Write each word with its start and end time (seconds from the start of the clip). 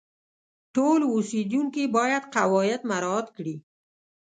ټول 0.75 0.99
اوسیدونکي 1.13 1.83
باید 1.95 2.23
قواعد 2.35 2.81
مراعات 2.89 3.27
کړي. 3.37 3.55